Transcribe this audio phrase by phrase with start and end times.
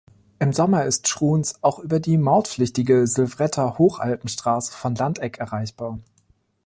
[0.39, 5.99] Im Sommer ist Schruns auch über die mautpflichtige Silvretta-Hochalpenstraße von Landeck erreichbar.